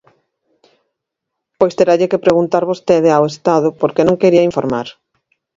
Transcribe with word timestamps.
Pois 1.59 1.77
teralle 1.77 2.09
que 2.11 2.23
preguntar 2.25 2.63
vostede 2.71 3.09
ao 3.13 3.23
Estado 3.33 3.67
por 3.79 3.91
que 3.95 4.03
non 4.07 4.19
quería 4.21 4.47
informar. 4.49 4.87